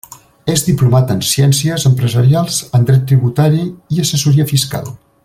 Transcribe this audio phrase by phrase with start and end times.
[0.53, 3.63] És diplomat en Ciències Empresarials, en dret tributari
[3.99, 4.95] i assessoria fiscal.